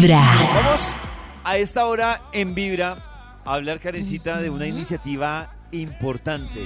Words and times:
Vibra. 0.00 0.22
Vamos 0.54 0.94
a 1.42 1.56
esta 1.56 1.86
hora 1.86 2.20
en 2.32 2.54
Vibra 2.54 2.98
a 3.44 3.54
hablar, 3.54 3.80
Karencita, 3.80 4.36
de 4.40 4.48
una 4.48 4.68
iniciativa 4.68 5.50
importante. 5.72 6.62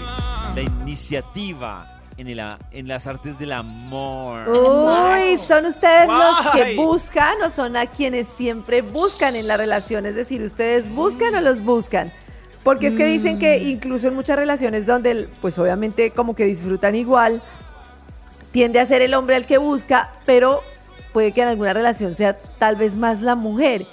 La 0.54 0.60
iniciativa 0.60 1.86
en, 2.18 2.28
el, 2.28 2.42
en 2.72 2.88
las 2.88 3.06
artes 3.06 3.38
del 3.38 3.52
amor. 3.52 4.46
Uy, 4.50 5.38
¿son 5.38 5.64
ustedes 5.64 6.08
los 6.08 6.52
que 6.52 6.76
buscan 6.76 7.40
o 7.42 7.48
son 7.48 7.74
a 7.78 7.86
quienes 7.86 8.28
siempre 8.28 8.82
buscan 8.82 9.34
en 9.34 9.48
la 9.48 9.56
relación? 9.56 10.04
Es 10.04 10.14
decir, 10.14 10.42
¿ustedes 10.42 10.90
buscan 10.90 11.34
o 11.34 11.40
los 11.40 11.62
buscan? 11.62 12.12
Porque 12.62 12.86
es 12.88 12.96
que 12.96 13.06
dicen 13.06 13.38
que 13.38 13.60
Mm. 13.60 13.68
incluso 13.70 14.08
en 14.08 14.14
muchas 14.14 14.36
relaciones 14.36 14.84
donde, 14.84 15.26
pues 15.40 15.58
obviamente 15.58 16.10
como 16.10 16.36
que 16.36 16.44
disfrutan 16.44 16.94
igual, 16.96 17.40
tiende 18.50 18.78
a 18.78 18.84
ser 18.84 19.00
el 19.00 19.14
hombre 19.14 19.36
el 19.36 19.46
que 19.46 19.56
busca, 19.56 20.12
pero 20.26 20.62
puede 21.12 21.32
que 21.32 21.42
en 21.42 21.48
alguna 21.48 21.72
relación 21.72 22.14
sea 22.14 22.38
tal 22.58 22.76
vez 22.76 22.96
más 22.96 23.20
la 23.22 23.34
mujer. 23.34 23.86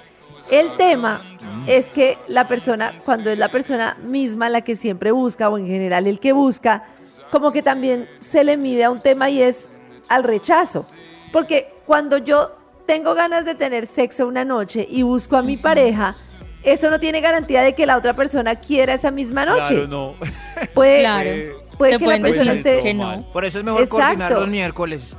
El 0.51 0.75
tema 0.77 1.21
es 1.67 1.91
que 1.91 2.17
la 2.27 2.47
persona, 2.47 2.93
cuando 3.05 3.29
es 3.29 3.37
la 3.37 3.49
persona 3.49 3.97
misma 4.03 4.49
la 4.49 4.61
que 4.61 4.75
siempre 4.75 5.11
busca, 5.11 5.49
o 5.49 5.57
en 5.57 5.67
general 5.67 6.07
el 6.07 6.19
que 6.19 6.31
busca, 6.33 6.85
como 7.31 7.51
que 7.51 7.61
también 7.61 8.07
se 8.19 8.43
le 8.43 8.57
mide 8.57 8.83
a 8.83 8.89
un 8.91 9.01
tema 9.01 9.29
y 9.29 9.41
es 9.41 9.69
al 10.07 10.23
rechazo. 10.23 10.87
Porque 11.31 11.71
cuando 11.85 12.17
yo 12.17 12.55
tengo 12.87 13.13
ganas 13.13 13.45
de 13.45 13.53
tener 13.53 13.85
sexo 13.85 14.27
una 14.27 14.43
noche 14.43 14.87
y 14.89 15.03
busco 15.03 15.37
a 15.37 15.43
mi 15.43 15.57
pareja, 15.57 16.15
eso 16.63 16.89
no 16.89 16.99
tiene 16.99 17.21
garantía 17.21 17.61
de 17.61 17.73
que 17.73 17.85
la 17.85 17.95
otra 17.97 18.15
persona 18.15 18.55
quiera 18.55 18.95
esa 18.95 19.11
misma 19.11 19.45
noche. 19.45 19.75
Claro, 19.75 19.87
no. 19.87 20.15
Puede, 20.73 21.01
Claro. 21.01 21.29
puede 21.77 21.97
que 21.99 22.07
la 22.07 22.19
persona 22.19 22.53
esté 22.53 22.81
que 22.81 22.93
no. 22.95 23.25
Por 23.31 23.45
eso 23.45 23.59
es 23.59 23.65
mejor 23.65 23.83
Exacto. 23.83 24.01
coordinar 24.05 24.31
los 24.31 24.47
miércoles. 24.47 25.15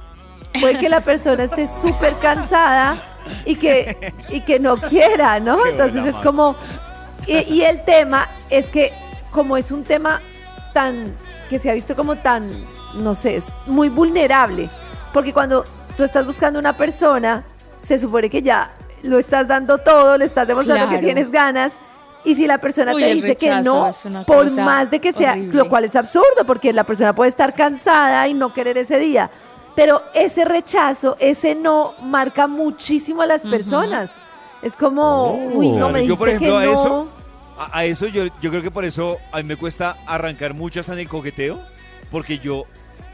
Puede 0.59 0.79
que 0.79 0.89
la 0.89 1.03
persona 1.03 1.45
esté 1.45 1.69
súper 1.69 2.15
cansada 2.19 3.03
y 3.45 3.55
que, 3.57 4.13
y 4.31 4.41
que 4.41 4.59
no 4.59 4.77
quiera, 4.77 5.39
¿no? 5.41 5.63
Qué 5.63 5.71
Entonces 5.71 6.07
es 6.07 6.17
como... 6.17 6.57
Y, 7.27 7.39
y 7.55 7.63
el 7.63 7.85
tema 7.85 8.29
es 8.49 8.69
que 8.69 8.93
como 9.31 9.57
es 9.57 9.71
un 9.71 9.83
tema 9.83 10.21
tan... 10.73 11.05
que 11.49 11.59
se 11.59 11.71
ha 11.71 11.75
visto 11.75 11.95
como 11.95 12.17
tan, 12.17 12.49
no 12.95 13.15
sé, 13.15 13.37
es 13.37 13.53
muy 13.67 13.89
vulnerable. 13.89 14.69
Porque 15.13 15.33
cuando 15.33 15.65
tú 15.97 16.05
estás 16.05 16.25
buscando 16.25 16.59
una 16.59 16.77
persona, 16.77 17.45
se 17.79 17.99
supone 17.99 18.31
que 18.31 18.43
ya 18.43 18.71
lo 19.03 19.19
estás 19.19 19.49
dando 19.49 19.79
todo, 19.79 20.17
le 20.17 20.25
estás 20.25 20.47
demostrando 20.47 20.89
que 20.89 20.99
tienes 20.99 21.31
ganas. 21.31 21.79
Y 22.25 22.35
si 22.35 22.47
la 22.47 22.59
persona 22.59 22.95
Uy, 22.95 23.01
te 23.03 23.15
dice 23.15 23.37
que 23.37 23.51
no, 23.63 23.91
por 24.27 24.51
más 24.51 24.91
de 24.91 25.01
que 25.01 25.13
sea, 25.13 25.33
horrible. 25.33 25.57
lo 25.57 25.69
cual 25.69 25.85
es 25.85 25.97
absurdo, 25.97 26.45
porque 26.47 26.73
la 26.73 26.85
persona 26.85 27.15
puede 27.15 27.31
estar 27.31 27.55
cansada 27.55 28.29
y 28.29 28.35
no 28.35 28.53
querer 28.53 28.77
ese 28.77 28.99
día. 28.99 29.31
Pero 29.77 30.03
ese 30.15 30.45
rechazo, 30.45 31.17
ese 31.21 31.55
no, 31.55 31.95
marca 32.03 32.47
muchísimo 32.47 33.23
a 33.23 33.27
las 33.27 33.43
personas. 33.43 34.15
Es 34.63 34.77
como, 34.77 35.33
uy, 35.55 35.71
no 35.73 35.91
me 35.91 36.07
Yo, 36.07 36.17
por 36.19 36.29
ejemplo, 36.29 36.59
que 36.59 36.65
a 36.65 36.67
no. 36.67 36.73
eso, 36.73 37.09
a, 37.59 37.79
a 37.79 37.85
eso 37.85 38.07
yo, 38.09 38.25
yo 38.41 38.51
creo 38.51 38.63
que 38.63 38.71
por 38.71 38.85
eso 38.85 39.17
a 39.33 39.39
mí 39.39 39.45
me 39.45 39.57
cuesta 39.57 39.97
arrancar 40.07 40.53
mucho 40.55 40.81
hasta 40.81 40.93
en 40.93 40.99
el 41.01 41.09
coqueteo, 41.09 41.61
porque 42.11 42.39
yo 42.39 42.65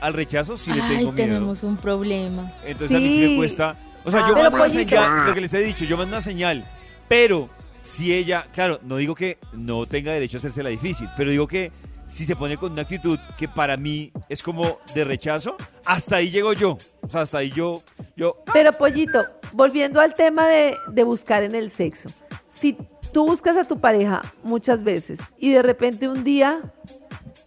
al 0.00 0.12
rechazo 0.14 0.56
sí 0.56 0.72
le 0.72 0.82
Ay, 0.82 0.96
tengo 0.96 1.12
miedo. 1.12 1.28
tenemos 1.34 1.62
un 1.62 1.76
problema. 1.76 2.50
Entonces 2.64 2.96
a 2.96 3.00
mí 3.00 3.08
sí 3.08 3.28
me 3.30 3.36
cuesta. 3.36 3.76
O 4.04 4.10
sea, 4.10 4.20
yo 4.20 4.34
Pero, 4.34 4.42
mando 4.50 4.56
una 4.56 4.64
pollito. 4.66 4.88
señal, 4.90 5.26
lo 5.26 5.34
que 5.34 5.40
les 5.40 5.54
he 5.54 5.58
dicho, 5.60 5.84
yo 5.84 5.96
mando 5.96 6.14
una 6.16 6.20
señal. 6.22 6.64
Pero 7.08 7.48
si 7.80 8.12
ella, 8.12 8.46
claro, 8.52 8.80
no 8.82 8.96
digo 8.96 9.14
que 9.14 9.38
no 9.52 9.86
tenga 9.86 10.12
derecho 10.12 10.36
a 10.36 10.38
hacerse 10.38 10.62
la 10.62 10.70
difícil, 10.70 11.08
pero 11.16 11.30
digo 11.30 11.46
que 11.46 11.70
si 12.06 12.24
se 12.24 12.36
pone 12.36 12.56
con 12.56 12.72
una 12.72 12.82
actitud 12.82 13.18
que 13.36 13.48
para 13.48 13.76
mí 13.76 14.12
es 14.28 14.42
como 14.42 14.78
de 14.94 15.04
rechazo, 15.04 15.56
hasta 15.84 16.16
ahí 16.16 16.30
llego 16.30 16.52
yo. 16.52 16.78
O 17.02 17.08
sea, 17.10 17.22
hasta 17.22 17.38
ahí 17.38 17.50
yo, 17.50 17.82
yo, 18.16 18.42
Pero 18.52 18.72
Pollito, 18.72 19.24
volviendo 19.52 20.00
al 20.00 20.14
tema 20.14 20.46
de, 20.46 20.76
de 20.88 21.02
buscar 21.04 21.42
en 21.42 21.54
el 21.54 21.70
sexo. 21.70 22.08
Si 22.48 22.76
tú 23.12 23.26
buscas 23.26 23.56
a 23.56 23.64
tu 23.64 23.80
pareja 23.80 24.22
muchas 24.42 24.82
veces 24.82 25.20
y 25.38 25.52
de 25.52 25.62
repente 25.62 26.08
un 26.08 26.24
día 26.24 26.60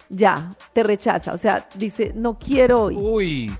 ya 0.09 0.55
te 0.73 0.83
rechaza, 0.83 1.33
o 1.33 1.37
sea, 1.37 1.67
dice, 1.75 2.11
no 2.15 2.37
quiero 2.37 2.83
hoy, 2.83 2.95
Uy. 2.97 3.57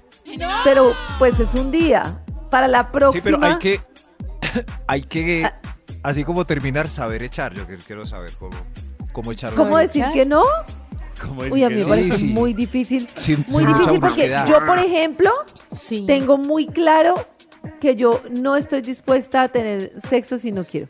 pero 0.64 0.94
pues 1.18 1.40
es 1.40 1.54
un 1.56 1.72
día. 1.72 2.24
Para 2.50 2.68
la 2.68 2.82
Sí, 2.82 2.90
próxima, 2.92 3.38
pero 3.40 3.46
hay 3.46 3.60
que. 3.60 3.82
Hay 4.88 5.02
que. 5.04 5.48
Así 6.02 6.24
como 6.24 6.46
terminar, 6.46 6.90
saber 6.90 7.22
echar. 7.22 7.54
Yo 7.54 7.64
quiero 7.86 8.08
saber 8.08 8.32
cómo, 8.40 8.58
cómo 9.12 9.32
echar. 9.32 9.54
¿cómo 9.54 9.78
decir 9.78 10.02
echar. 10.02 10.14
que 10.14 10.26
no? 10.26 10.44
Como 11.20 11.44
decir 11.44 11.54
Uy, 11.54 11.64
a 11.64 11.70
mí 11.70 11.76
me 11.76 11.82
no? 11.82 11.88
parece 11.90 12.12
Sí, 12.14 12.18
sí. 12.28 12.34
muy 12.34 12.54
difícil. 12.54 13.08
Sin- 13.16 13.46
Muy 13.50 13.66
difícil 13.66 14.00
porque 14.00 14.28
brusquedad. 14.30 14.48
yo, 14.48 14.66
por 14.66 14.80
ejemplo, 14.80 15.32
Sí. 15.78 16.06
tengo 16.08 16.38
muy 16.38 16.66
claro 16.68 17.16
que 17.80 17.96
yo 17.96 18.22
no 18.40 18.56
estoy 18.56 18.82
dispuesta 18.82 19.44
a 19.44 19.48
tener 19.50 19.92
sexo 20.00 20.38
si 20.38 20.52
no 20.52 20.66
quiero. 20.66 20.88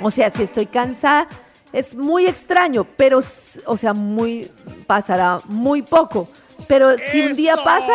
O 0.00 0.10
sea, 0.10 0.30
si 0.30 0.42
estoy 0.42 0.66
cansada, 0.66 1.28
es 1.72 1.94
muy 1.94 2.26
extraño, 2.26 2.86
pero, 2.96 3.18
o 3.66 3.76
sea, 3.76 3.92
muy, 3.94 4.50
pasará 4.86 5.38
muy 5.48 5.82
poco. 5.82 6.28
Pero 6.66 6.98
si 6.98 7.20
un 7.20 7.36
día 7.36 7.56
pasa, 7.62 7.92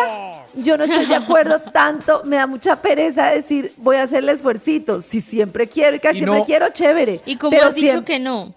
yo 0.54 0.78
no 0.78 0.84
estoy 0.84 1.04
de 1.06 1.14
acuerdo 1.16 1.60
tanto, 1.72 2.22
me 2.24 2.36
da 2.36 2.46
mucha 2.46 2.80
pereza 2.80 3.26
decir, 3.26 3.72
voy 3.78 3.96
a 3.96 4.02
hacerle 4.04 4.32
esfuercito. 4.32 5.00
Si 5.02 5.20
siempre 5.20 5.66
quiero 5.66 5.96
y 5.96 6.00
casi 6.00 6.18
Y 6.18 6.20
siempre 6.20 6.38
no- 6.40 6.44
quiero, 6.46 6.68
chévere. 6.70 7.20
¿Y 7.26 7.36
como 7.36 7.50
pero 7.50 7.66
has 7.66 7.74
dicho 7.74 7.88
siempre- 7.90 8.14
que 8.14 8.20
no? 8.20 8.54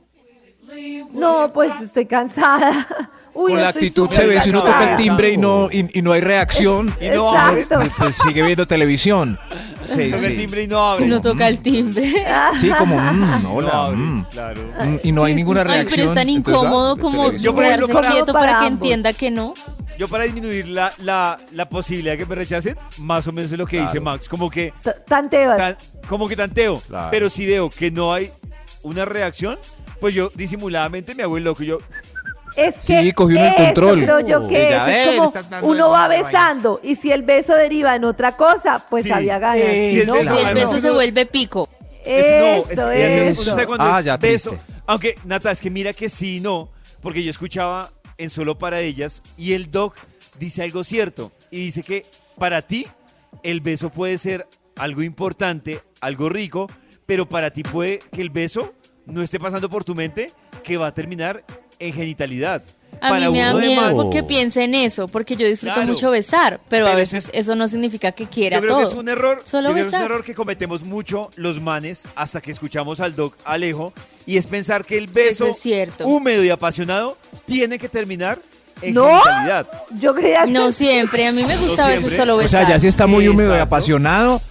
No, 1.13 1.51
pues 1.53 1.73
estoy 1.81 2.05
cansada. 2.05 2.87
Uy, 3.33 3.51
Con 3.51 3.61
la 3.61 3.69
actitud 3.69 4.09
se 4.09 4.25
ve 4.25 4.41
si 4.41 4.49
uno 4.49 4.61
toca 4.63 4.91
el 4.91 4.97
timbre 4.97 5.31
y 5.31 5.37
no, 5.37 5.69
y, 5.71 5.99
y 5.99 6.01
no 6.01 6.11
hay 6.11 6.21
reacción. 6.21 6.91
Y 6.99 7.07
no 7.09 7.31
abre. 7.37 7.67
Pues 7.97 8.15
sigue 8.15 8.41
viendo 8.41 8.65
televisión. 8.67 9.37
Sí, 9.83 10.09
Toca 10.11 10.25
el 10.27 10.37
timbre 10.37 10.63
y 10.63 10.67
no 10.67 10.79
abre. 10.81 11.05
No 11.05 11.21
toca 11.21 11.47
el 11.47 11.59
timbre. 11.59 12.13
Sí, 12.55 12.69
como, 12.77 12.99
mm, 12.99 13.43
No 13.43 13.53
hola. 13.53 13.69
abre, 13.85 13.97
mm, 13.97 14.25
claro. 14.31 14.61
mm, 14.83 14.95
y 15.03 15.11
no 15.11 15.23
hay 15.23 15.35
ninguna 15.35 15.61
Ay, 15.61 15.67
reacción. 15.67 15.89
pero 15.95 16.09
es 16.09 16.15
tan 16.15 16.29
entonces, 16.29 16.61
ah, 16.63 16.65
incómodo 16.65 16.95
de 16.95 17.01
como. 17.01 17.31
Yo, 17.33 17.53
por 17.53 17.63
ejemplo, 17.63 17.87
para- 17.89 18.11
quieto 18.11 18.33
para 18.33 18.45
para 18.47 18.59
que 18.61 18.67
entienda 18.67 19.13
que 19.13 19.29
no. 19.31 19.53
Yo 19.99 20.07
para 20.07 20.23
disminuir 20.25 20.67
la, 20.67 20.91
la, 20.97 21.39
la 21.51 21.69
posibilidad 21.69 22.13
de 22.13 22.17
que 22.19 22.25
me 22.25 22.35
rechacen, 22.35 22.75
más 22.97 23.27
o 23.27 23.31
menos 23.31 23.51
es 23.51 23.57
lo 23.57 23.65
que 23.67 23.79
dice. 23.81 23.99
Max. 23.99 24.27
Como 24.27 24.49
que, 24.49 24.73
T- 24.81 24.91
Tanteas. 25.07 25.57
tan- 25.57 25.77
como 26.07 26.27
que 26.27 26.35
tanteo. 26.35 26.81
Claro. 26.87 27.09
Pero 27.11 27.29
si 27.29 27.45
veo 27.45 27.69
que 27.69 27.91
no 27.91 28.11
hay 28.13 28.31
una 28.81 29.05
reacción, 29.05 29.57
pues 29.99 30.13
yo 30.15 30.31
disimuladamente 30.35 31.15
me 31.15 31.23
hago 31.23 31.37
el 31.37 31.43
loco. 31.43 31.63
y 31.63 31.67
Yo, 31.67 31.79
Es 32.55 32.75
Sí, 32.79 32.93
que 32.95 33.13
cogió 33.13 33.37
uno 33.39 33.47
el 33.49 33.55
control. 33.55 34.03
creo 34.03 34.19
yo 34.21 34.47
que 34.47 34.69
es, 34.75 35.11
como 35.11 35.31
uno 35.67 35.89
va 35.91 36.07
besando 36.07 36.79
y 36.83 36.95
si 36.95 37.11
el 37.11 37.21
beso 37.21 37.53
deriva 37.55 37.95
en 37.95 38.03
otra 38.03 38.35
cosa, 38.35 38.83
pues 38.89 39.05
Sí. 39.05 39.11
había 39.11 39.37
ganas. 39.37 39.59
Eh, 39.63 39.89
si 39.93 39.99
el 40.01 40.07
¿no? 40.07 40.15
Si 40.15 40.43
el 40.43 40.53
beso 40.55 40.79
se 40.79 40.89
vuelve 40.91 41.25
pico. 41.27 41.69
es, 42.03 42.25
Eso, 42.71 42.83
no, 42.85 42.91
es, 42.91 43.39
es- 43.39 43.47
eso. 43.47 43.67
cuando 43.67 43.83
Ah, 43.83 43.99
es 43.99 44.05
ya, 44.05 44.17
beso. 44.17 44.51
triste. 44.51 44.65
Aunque, 44.87 45.15
Nata, 45.25 45.51
es 45.51 45.59
que 45.61 45.69
mira 45.69 45.91
que 45.93 46.07
sí, 46.09 46.39
no. 46.39 46.69
Porque 47.01 47.21
yo 47.23 47.29
escuchaba 47.29 47.91
en 48.17 48.29
Solo 48.29 48.57
para 48.57 48.79
Ellas 48.79 49.21
y 49.37 49.53
el 49.53 49.69
doc 49.69 49.95
dice 50.39 50.63
algo 50.63 50.83
cierto. 50.83 51.31
Y 51.51 51.57
dice 51.57 51.83
que 51.83 52.05
para 52.39 52.61
ti 52.63 52.87
el 53.43 53.59
beso 53.61 53.89
puede 53.91 54.17
ser 54.17 54.47
algo 54.77 55.03
importante, 55.03 55.81
algo 56.01 56.29
rico, 56.29 56.71
pero 57.05 57.27
para 57.29 57.51
ti 57.51 57.61
puede 57.63 57.99
que 58.11 58.21
el 58.21 58.29
beso 58.29 58.73
no 59.07 59.21
esté 59.21 59.39
pasando 59.39 59.69
por 59.69 59.83
tu 59.83 59.95
mente 59.95 60.31
que 60.63 60.77
va 60.77 60.87
a 60.87 60.93
terminar 60.93 61.43
en 61.79 61.93
genitalidad. 61.93 62.61
A 63.01 63.09
para 63.09 63.27
mí 63.29 63.33
me 63.37 63.43
da 63.43 63.53
miedo 63.53 63.95
porque 63.95 64.23
piense 64.23 64.63
en 64.63 64.73
eso, 64.73 65.07
porque 65.07 65.35
yo 65.35 65.45
disfruto 65.45 65.75
Claro. 65.75 65.89
mucho 65.91 66.09
besar, 66.09 66.59
pero, 66.69 66.87
a 66.87 66.91
Pero 66.91 67.01
ese 67.01 67.17
veces 67.17 67.29
es- 67.33 67.41
eso 67.41 67.55
no 67.55 67.67
significa 67.67 68.11
que 68.13 68.25
quiera 68.27 68.57
Yo 68.57 68.61
creo 68.61 68.73
todo. 68.75 68.83
que 68.83 68.93
es 68.93 68.99
un 68.99 69.09
error. 69.09 69.41
Solo 69.43 69.69
yo 69.69 69.73
creo 69.73 69.75
que 69.75 69.81
es 69.89 69.93
un 69.93 69.99
besar. 69.99 70.05
error 70.11 70.23
que 70.23 70.33
cometemos 70.33 70.83
mucho 70.83 71.29
los 71.35 71.61
manes 71.61 72.07
hasta 72.15 72.41
que 72.41 72.49
escuchamos 72.51 72.99
al 72.99 73.15
doc 73.15 73.35
Alejo 73.45 73.93
y 74.25 74.37
es 74.37 74.47
pensar 74.47 74.83
que 74.85 74.97
el 74.97 75.07
beso 75.07 75.45
Eso 75.45 75.53
es 75.55 75.59
cierto. 75.59 76.07
húmedo 76.07 76.43
y 76.43 76.49
apasionado 76.49 77.17
tiene 77.45 77.77
que 77.77 77.89
terminar 77.89 78.39
en 78.81 78.93
¿No? 78.95 79.05
genitalidad. 79.21 79.67
Yo 79.99 80.15
creía 80.15 80.45
que 80.45 80.51
No 80.51 80.71
siempre, 80.71 81.27
a 81.27 81.31
mí 81.31 81.43
me 81.43 81.57
gusta 81.57 81.85
a 81.85 81.87
veces 81.89 82.01
siempre. 82.07 82.17
solo 82.19 82.33
O 82.35 82.37
besar. 82.37 82.65
sea, 82.65 82.75
ya 82.75 82.79
sí 82.79 82.87
está 82.87 83.05
muy 83.05 83.27
húmedo 83.27 83.49
y 83.49 83.53
Exacto. 83.53 83.63
apasionado. 83.75 84.41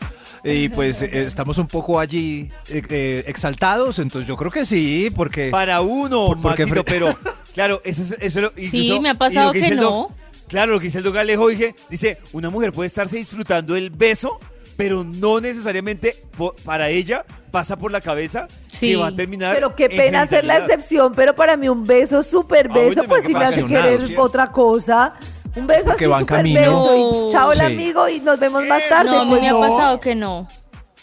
Y 0.48 0.68
pues 0.68 1.02
eh, 1.02 1.10
estamos 1.12 1.58
un 1.58 1.66
poco 1.66 1.98
allí 1.98 2.50
eh, 2.68 2.82
eh, 2.88 3.24
exaltados, 3.26 3.98
entonces 3.98 4.28
yo 4.28 4.36
creo 4.36 4.50
que 4.50 4.64
sí, 4.64 5.10
porque 5.14 5.50
Para 5.50 5.80
uno, 5.80 6.26
Por- 6.28 6.40
porque 6.42 6.66
Maxito, 6.66 6.82
fre- 6.84 6.88
pero 6.88 7.16
claro, 7.54 7.80
eso 7.84 8.02
es 8.02 8.12
eso 8.12 8.20
es 8.20 8.36
lo- 8.36 8.52
Sí, 8.56 8.64
incluso- 8.78 9.00
me 9.00 9.10
ha 9.10 9.14
pasado 9.18 9.52
que 9.52 9.74
no. 9.74 10.10
claro, 10.48 10.72
lo 10.72 10.78
que 10.78 10.84
dice 10.84 10.98
el 10.98 11.04
doc 11.04 11.16
Alejo, 11.16 11.48
dije, 11.48 11.74
dice, 11.90 12.18
una 12.32 12.50
mujer 12.50 12.72
puede 12.72 12.86
estarse 12.86 13.16
disfrutando 13.16 13.74
el 13.76 13.90
beso, 13.90 14.38
pero 14.76 15.02
no 15.04 15.40
necesariamente 15.40 16.22
para 16.64 16.90
ella 16.90 17.24
pasa 17.50 17.76
por 17.78 17.90
la 17.90 18.00
cabeza 18.02 18.46
Sí. 18.70 18.90
que 18.90 18.96
va 18.96 19.06
a 19.06 19.14
terminar 19.14 19.54
Pero 19.54 19.74
qué 19.74 19.84
en 19.86 19.96
pena 19.96 20.20
hacer 20.22 20.44
la 20.44 20.58
excepción, 20.58 21.14
pero 21.16 21.34
para 21.34 21.56
mí 21.56 21.66
un 21.68 21.84
beso, 21.84 22.22
súper 22.22 22.68
Ah, 22.70 22.74
beso, 22.74 23.04
pues 23.04 23.24
si 23.24 23.32
me 23.32 23.42
hace 23.44 23.64
querer 23.64 24.00
sí. 24.02 24.14
otra 24.18 24.52
cosa. 24.52 25.14
Un 25.56 25.66
beso 25.66 25.90
así, 25.92 26.06
van 26.06 26.20
súper 26.20 26.36
camino. 26.36 26.60
beso 26.60 26.96
y 27.28 27.32
chao 27.32 27.52
el 27.52 27.58
Sí. 27.58 27.64
amigo 27.64 28.08
y 28.08 28.20
nos 28.20 28.38
vemos 28.38 28.64
más 28.66 28.82
tarde. 28.88 29.10
No, 29.10 29.20
a 29.20 29.24
mí 29.24 29.30
pues 29.30 29.40
me 29.42 29.48
ha 29.48 29.52
no. 29.52 29.60
pasado 29.60 30.00
que 30.00 30.14
no. 30.14 30.46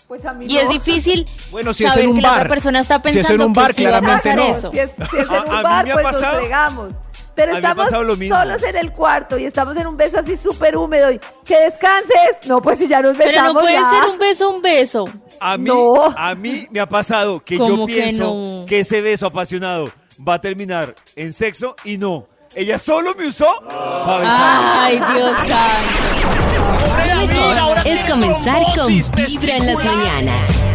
Pues 0.08 0.24
a 0.26 0.34
mí 0.34 0.46
Y 0.48 0.58
es 0.58 0.70
difícil 0.70 1.28
Bueno, 1.50 1.74
si 1.74 1.84
es 1.86 1.90
saber 1.90 2.04
en 2.06 2.12
un 2.12 2.16
que 2.18 2.22
la 2.22 2.30
bar. 2.30 2.38
otra 2.42 2.50
persona 2.50 2.80
está 2.82 2.96
Si 3.02 3.08
es 3.10 3.16
en 3.16 3.22
pensando 3.22 3.46
un 3.48 3.54
bar, 3.54 3.68
que 3.74 3.74
sí 3.74 3.84
va 3.86 3.98
a 3.98 4.00
claramente 4.00 4.30
pasar 4.30 4.38
no. 4.38 4.58
eso. 4.58 4.72
Si 4.72 4.80
es, 4.80 4.92
si 4.92 5.18
es 5.18 5.28
en 5.30 5.36
A- 5.36 5.44
un 5.44 5.56
a 5.56 5.62
bar, 5.64 5.90
ha 5.90 5.94
pues 5.94 6.04
pasado- 6.06 6.32
nos 6.34 6.36
fregamos. 6.42 6.90
Pero 7.36 7.52
ha 7.52 7.56
estamos 7.56 7.90
solos 7.90 8.62
en 8.62 8.76
el 8.76 8.92
cuarto 8.92 9.40
y 9.40 9.46
estamos 9.46 9.76
en 9.78 9.88
un 9.88 9.98
beso 9.98 10.20
así 10.20 10.36
súper 10.36 10.78
húmedo 10.78 11.12
y 11.12 11.20
que 11.44 11.58
descanses. 11.62 12.46
No, 12.48 12.62
pues 12.62 12.78
si 12.78 12.88
ya 12.88 13.02
nos 13.02 13.18
Pero 13.18 13.30
besamos 13.32 13.54
no 13.56 13.60
puede 13.62 13.74
ya. 13.74 13.90
ser 13.90 14.10
un 14.12 14.20
beso, 14.20 14.50
un 14.52 14.62
beso. 14.62 15.06
A 15.40 15.58
mí, 15.58 15.64
No. 15.68 16.14
a 16.16 16.36
mí 16.36 16.68
me 16.70 16.80
ha 16.80 16.88
pasado 16.88 17.40
que 17.40 17.58
yo 17.58 17.64
¿Cómo 17.64 17.88
que 17.88 17.94
pienso 17.96 18.26
no? 18.26 18.66
que 18.68 18.82
ese 18.82 19.02
beso 19.02 19.26
apasionado 19.26 19.90
va 20.26 20.36
a 20.36 20.42
terminar 20.42 20.94
en 21.16 21.34
sexo 21.34 21.76
y 21.84 21.98
no. 21.98 22.28
Ella 22.56 22.78
solo 22.78 23.16
me 23.16 23.26
usó 23.26 23.48
para 23.68 24.18
besar. 24.20 24.43
Ay, 24.94 25.16
Dios 25.16 25.38
santo. 25.48 27.16
Lo 27.16 27.28
mejor 27.28 27.78
es 27.86 28.04
comenzar 28.06 28.64
con 28.76 28.88
Vibra 29.16 29.58
en 29.58 29.66
las 29.66 29.84
mañanas. 29.84 30.73